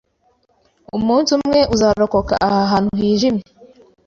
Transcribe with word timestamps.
Umunsi 0.97 1.29
umwe 1.37 1.59
uzarokoka 1.73 2.33
aha 2.47 2.61
hantu 2.71 2.89
hijimye 2.99 3.43